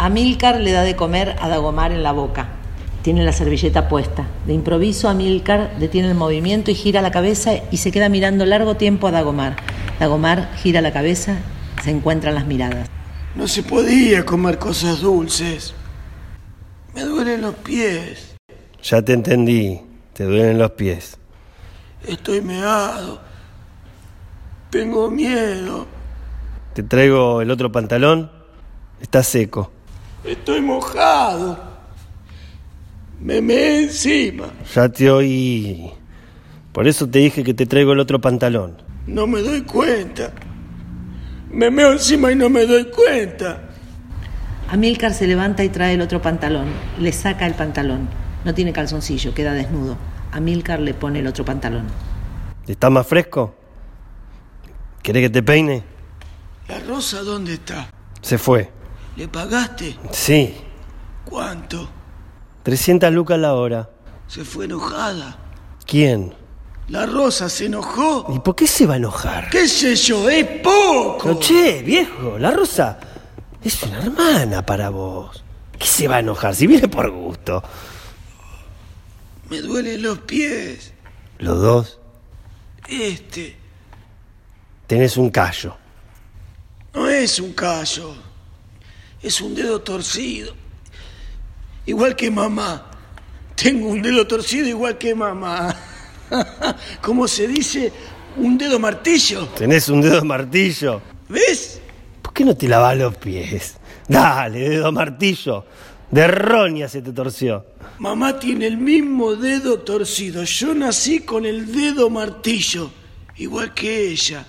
[0.00, 2.46] Amílcar le da de comer a Dagomar en la boca.
[3.02, 4.28] Tiene la servilleta puesta.
[4.46, 8.76] De improviso, Amílcar detiene el movimiento y gira la cabeza y se queda mirando largo
[8.76, 9.56] tiempo a Dagomar.
[9.98, 11.38] Dagomar gira la cabeza,
[11.82, 12.88] se encuentran las miradas.
[13.34, 15.74] No se podía comer cosas dulces.
[16.94, 18.36] Me duelen los pies.
[18.84, 19.80] Ya te entendí,
[20.12, 21.18] te duelen los pies.
[22.06, 23.20] Estoy meado.
[24.70, 25.88] Tengo miedo.
[26.72, 28.30] Te traigo el otro pantalón.
[29.00, 29.72] Está seco.
[30.28, 31.58] Estoy mojado.
[33.18, 34.50] Me me encima.
[34.74, 35.90] Ya te oí.
[36.72, 38.76] Por eso te dije que te traigo el otro pantalón.
[39.06, 40.32] No me doy cuenta.
[41.50, 43.70] Me meo encima y no me doy cuenta.
[44.68, 46.68] Amílcar se levanta y trae el otro pantalón.
[46.98, 48.06] Le saca el pantalón.
[48.44, 49.96] No tiene calzoncillo, queda desnudo.
[50.30, 51.86] Amílcar le pone el otro pantalón.
[52.66, 53.54] ¿Está más fresco?
[55.02, 55.82] ¿Querés que te peine?
[56.68, 57.88] ¿La rosa dónde está?
[58.20, 58.77] Se fue.
[59.18, 59.98] ¿Le pagaste?
[60.12, 60.54] Sí.
[61.24, 61.88] ¿Cuánto?
[62.62, 63.90] 300 lucas la hora.
[64.28, 65.36] Se fue enojada.
[65.84, 66.32] ¿Quién?
[66.86, 68.32] La rosa se enojó.
[68.32, 69.50] ¿Y por qué se va a enojar?
[69.50, 70.30] ¿Qué sé yo?
[70.30, 71.18] Es poco.
[71.20, 73.00] Pero che, viejo, la Rosa
[73.60, 75.42] es una hermana para vos.
[75.76, 77.60] ¿Qué se va a enojar si viene por gusto?
[79.50, 80.92] Me duelen los pies.
[81.38, 81.98] Los dos
[82.88, 83.56] Este
[84.86, 85.76] tenés un callo.
[86.94, 88.27] no es un callo.
[89.22, 90.54] Es un dedo torcido.
[91.86, 92.90] Igual que mamá.
[93.54, 95.74] Tengo un dedo torcido igual que mamá.
[97.02, 97.92] ¿Cómo se dice?
[98.36, 99.46] Un dedo martillo.
[99.48, 101.00] Tenés un dedo martillo.
[101.28, 101.80] ¿Ves?
[102.22, 103.76] ¿Por qué no te lavas los pies?
[104.06, 105.64] Dale, dedo martillo.
[106.10, 107.66] De roña se te torció.
[107.98, 110.44] Mamá tiene el mismo dedo torcido.
[110.44, 112.90] Yo nací con el dedo martillo,
[113.36, 114.46] igual que ella.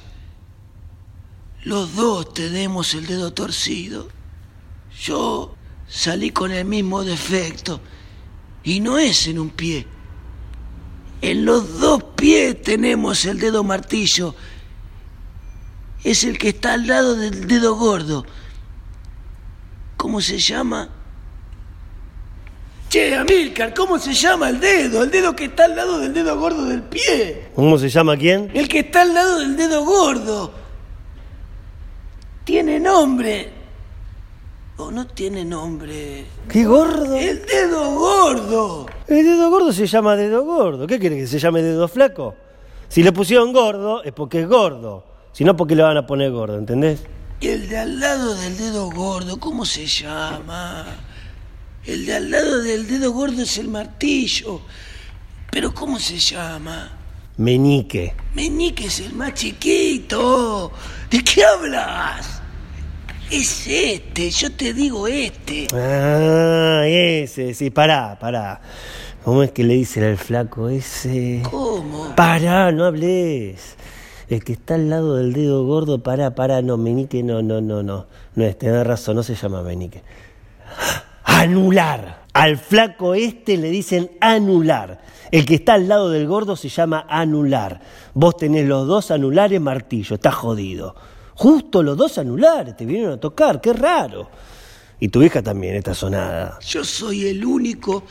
[1.64, 4.19] Los dos tenemos el dedo torcido.
[5.02, 5.56] Yo
[5.88, 7.80] salí con el mismo defecto.
[8.64, 9.88] Y no es en un pie.
[11.22, 14.36] En los dos pies tenemos el dedo martillo.
[16.04, 18.26] Es el que está al lado del dedo gordo.
[19.98, 20.90] ¿Cómo se llama?
[22.90, 25.04] Che, Amílcar, ¿cómo se llama el dedo?
[25.04, 27.50] El dedo que está al lado del dedo gordo del pie.
[27.54, 28.50] ¿Cómo se llama quién?
[28.54, 30.54] El que está al lado del dedo gordo.
[32.46, 33.59] Tiene nombre.
[34.80, 36.26] ¿O no tiene nombre?
[36.48, 37.18] ¿Qué gordo?
[37.18, 38.86] El dedo gordo.
[39.08, 40.88] El dedo gordo se llama dedo gordo.
[40.88, 42.34] ¿Qué quiere que se llame dedo flaco?
[42.88, 45.04] Si le pusieron gordo es porque es gordo.
[45.34, 47.02] Si no, porque le van a poner gordo, ¿entendés?
[47.42, 50.86] Y el de al lado del dedo gordo, ¿cómo se llama?
[51.84, 54.62] El de al lado del dedo gordo es el martillo.
[55.52, 56.90] Pero ¿cómo se llama?
[57.36, 58.16] Meñique.
[58.34, 60.72] Meñique es el más chiquito.
[61.12, 62.39] ¿De qué hablas?
[63.32, 65.68] Es este, yo te digo este.
[65.72, 68.60] Ah, ese, sí, pará, pará.
[69.24, 71.44] ¿Cómo es que le dicen al flaco ese?
[71.48, 72.16] ¿Cómo?
[72.16, 73.76] Pará, no hables.
[74.30, 77.84] El que está al lado del dedo gordo, pará, pará, no, meñique, no, no, no,
[77.84, 78.08] no.
[78.34, 80.02] No es, tenés razón, no se llama meñique.
[81.24, 82.24] Anular.
[82.34, 85.02] Al flaco este le dicen anular.
[85.30, 87.80] El que está al lado del gordo se llama anular.
[88.16, 90.96] Vos tenés los dos anulares martillo, estás jodido.
[91.40, 94.30] Justo los dos anulares te vinieron a tocar, qué raro.
[95.00, 96.60] Y tu hija también está sonada.
[96.60, 98.04] Yo soy el único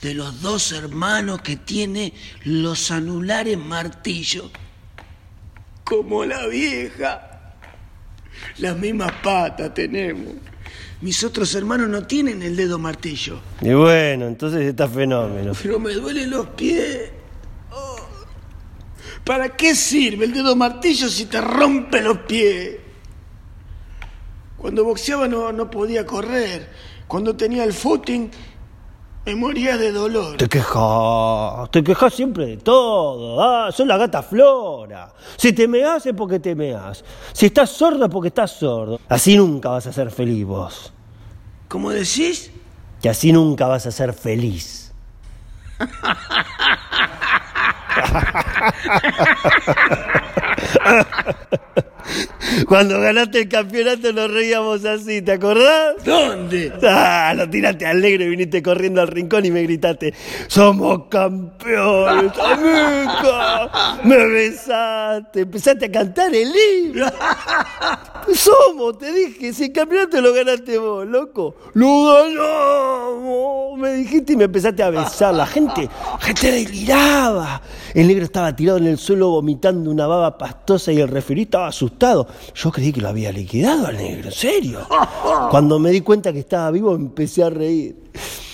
[0.00, 2.12] de los dos hermanos que tiene
[2.44, 4.52] los anulares martillo.
[5.82, 7.56] Como la vieja.
[8.58, 10.34] Las mismas patas tenemos.
[11.00, 13.40] Mis otros hermanos no tienen el dedo martillo.
[13.62, 15.54] Y bueno, entonces está fenómeno.
[15.60, 17.10] Pero me duelen los pies.
[19.26, 22.76] ¿Para qué sirve el dedo martillo si te rompe los pies?
[24.56, 26.70] Cuando boxeaba no, no podía correr.
[27.08, 28.30] Cuando tenía el footing
[29.24, 30.36] me moría de dolor.
[30.36, 33.42] Te quejas, te quejas siempre de todo.
[33.42, 35.12] Ah, sos la gata flora.
[35.36, 37.04] Si te meas es porque te meas.
[37.32, 39.00] Si estás sordo es porque estás sordo.
[39.08, 40.92] Así nunca vas a ser feliz vos.
[41.66, 42.52] ¿Cómo decís?
[43.02, 44.92] Que así nunca vas a ser feliz.
[52.68, 55.96] Cuando ganaste el campeonato nos reíamos así, ¿te acordás?
[56.04, 56.72] ¿Dónde?
[56.82, 60.14] Ah, lo tiraste alegre y viniste corriendo al rincón y me gritaste,
[60.46, 63.98] somos campeones, amiga.
[64.04, 67.06] Me besaste, empezaste a cantar el himno.
[68.36, 71.54] Somos, te dije, si el lo ganaste vos, loco.
[71.72, 73.78] Lo ganamos.
[73.78, 75.34] Me dijiste y me empezaste a besar.
[75.34, 77.62] La gente, la gente deliraba.
[77.94, 81.68] El negro estaba tirado en el suelo vomitando una baba pastosa y el referí estaba
[81.68, 82.28] asustado.
[82.54, 84.80] yo creí que lo había liquidado al negro, en serio.
[85.50, 87.96] Cuando me di cuenta que estaba vivo empecé a reír.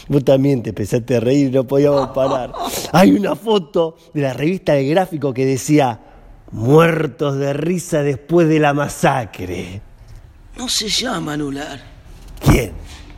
[0.08, 2.52] Vos también te empezaste a reír, no podíamos parar.
[2.92, 6.11] Hay una foto de la revista de gráfico que decía,
[6.52, 9.82] muertos de risa después de la masacre.
[10.56, 11.82] No se llama anular.
[12.44, 12.72] ¿Quién?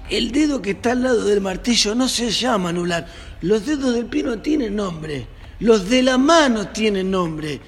[0.09, 3.07] El dedo que está al lado del martillo no se llama anular.
[3.43, 5.27] Los dedos del pie no tienen nombre.
[5.59, 7.61] Los de la mano tienen nombre.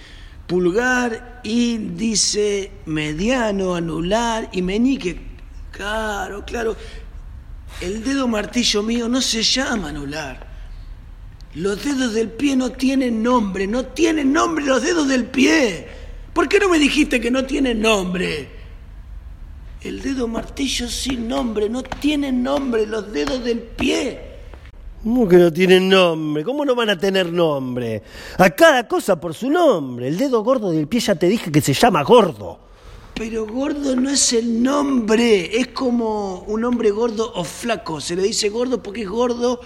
[0.47, 5.21] Pulgar, índice, mediano, anular y meñique.
[5.73, 6.77] Claro, claro.
[7.81, 10.56] El dedo martillo mío no se llama anular.
[11.57, 15.87] Los dedos del pie no tienen nombre, no tienen nombre los dedos del pie.
[16.35, 18.51] ¿Por qué no me dijiste que no tienen nombre?
[19.81, 24.21] El dedo martillo sin nombre, no tienen nombre los dedos del pie.
[25.03, 26.45] ¿Cómo que no tienen nombre?
[26.45, 28.03] ¿Cómo no van a tener nombre?
[28.37, 30.09] A cada cosa por su nombre.
[30.09, 32.67] El dedo gordo del pie ya te dije que se llama gordo.
[33.15, 37.99] Pero gordo no es el nombre, es como un hombre gordo o flaco.
[37.99, 39.59] Se le dice gordo porque es gordo,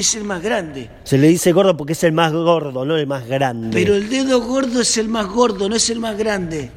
[0.00, 0.90] es el más grande.
[1.04, 3.70] Se le dice gordo porque es el más gordo, no el más grande.
[3.72, 6.70] Pero el dedo gordo es el más gordo, no es el más grande.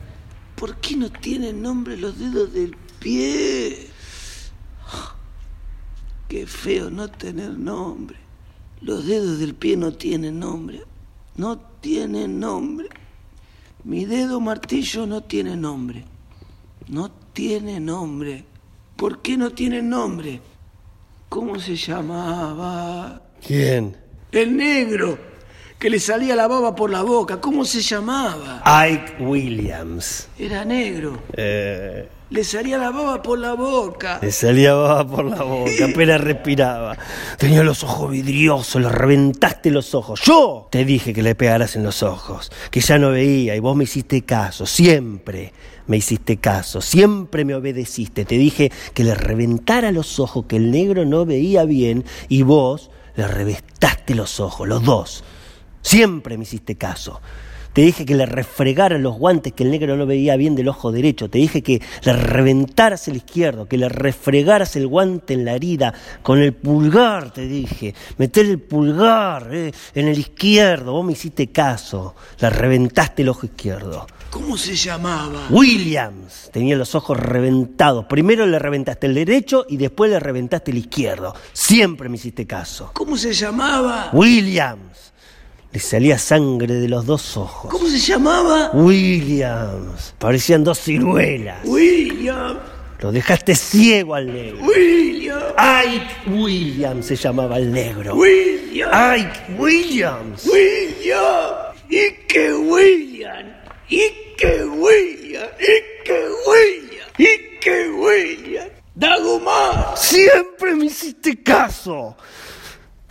[0.56, 3.88] ¿Por qué no tienen nombre los dedos del pie?
[6.28, 8.18] Qué feo no tener nombre.
[8.82, 10.84] Los dedos del pie no tienen nombre.
[11.36, 12.90] No tienen nombre.
[13.84, 16.06] Mi dedo martillo no tiene nombre.
[16.88, 18.46] No tiene nombre.
[18.96, 20.42] ¿Por qué no tiene nombre?
[21.32, 23.22] ¿Cómo se llamaba?
[23.48, 23.96] ¿Quién?
[24.34, 25.18] El negro,
[25.80, 27.40] que le salía la baba por la boca.
[27.40, 28.62] ¿Cómo se llamaba?
[28.66, 30.28] Ike Williams.
[30.38, 31.24] Era negro.
[31.32, 34.20] Eh, Le salía la baba por la boca.
[34.22, 36.98] le salía baba por la boca, apenas respiraba.
[37.38, 40.22] Tenía los ojos vidriosos, le reventaste los ojos.
[40.24, 43.76] Yo te dije que le pegaras en los ojos, que ya no veía y vos
[43.76, 45.52] me hiciste caso, siempre
[45.88, 48.24] me hiciste caso, siempre me obedeciste.
[48.24, 52.92] Te dije que le reventara los ojos, que el negro no veía bien y vos
[53.18, 55.26] le reventaste los ojos, los dos.
[55.82, 57.20] Siempre me hiciste caso.
[57.74, 60.92] Te dije que le refregara los guantes que el negro no veía bien del ojo
[60.92, 61.30] derecho.
[61.30, 65.94] Te dije que le reventaras el izquierdo, que le refregaras el guante en la herida
[66.22, 67.96] con el pulgar, te dije.
[68.18, 70.92] Meter el pulgar eh, en el izquierdo.
[70.92, 72.16] Vos me hiciste caso.
[72.40, 74.06] Le reventaste el ojo izquierdo.
[74.32, 75.48] ¿Cómo se llamaba?
[75.50, 78.06] Williams tenía los ojos reventados.
[78.06, 81.36] Primero le reventaste el derecho y después le reventaste el izquierdo.
[81.52, 82.92] Siempre me hiciste caso.
[82.94, 84.10] ¿Cómo se llamaba?
[84.14, 85.11] Williams.
[85.74, 87.72] Le salía sangre de los dos ojos.
[87.72, 88.72] ¿Cómo se llamaba?
[88.74, 90.14] Williams.
[90.20, 91.60] Parecían dos ciruelas.
[91.64, 92.60] William.
[93.00, 94.66] Lo dejaste ciego al negro.
[94.66, 95.42] William.
[95.58, 98.16] Ike Williams se llamaba el negro.
[98.16, 98.90] William.
[98.94, 100.46] Ike Williams.
[100.46, 101.56] William.
[101.90, 103.46] Ike William.
[103.90, 105.48] Ike William.
[105.58, 107.08] Ike William.
[107.18, 108.70] Ike William.
[108.94, 109.98] Dagomar.
[109.98, 112.18] Siempre me hiciste caso.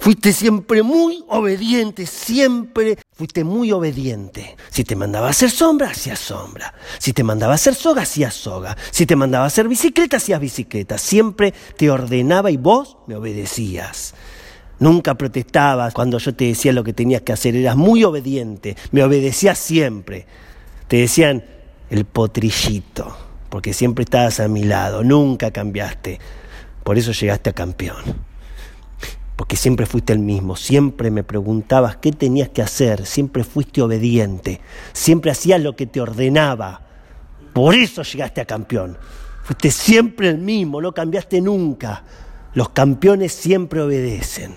[0.01, 4.57] Fuiste siempre muy obediente, siempre fuiste muy obediente.
[4.71, 6.73] Si te mandaba a hacer sombra, hacías sombra.
[6.99, 8.79] Si te mandaba a hacer soga, hacías soga.
[8.93, 10.97] Si te mandaba a hacer bicicleta, hacías bicicleta.
[10.97, 14.15] Siempre te ordenaba y vos me obedecías.
[14.79, 17.55] Nunca protestabas cuando yo te decía lo que tenías que hacer.
[17.55, 18.79] Eras muy obediente.
[18.93, 20.25] Me obedecías siempre.
[20.89, 21.45] Te decían
[21.91, 23.15] el potrillito,
[23.51, 25.05] porque siempre estabas a mi lado.
[25.05, 26.19] Nunca cambiaste.
[26.85, 28.30] Por eso llegaste a campeón
[29.41, 34.61] porque siempre fuiste el mismo, siempre me preguntabas qué tenías que hacer, siempre fuiste obediente,
[34.93, 36.83] siempre hacías lo que te ordenaba.
[37.55, 38.99] Por eso llegaste a campeón.
[39.43, 42.05] Fuiste siempre el mismo, no cambiaste nunca.
[42.53, 44.53] Los campeones siempre obedecen.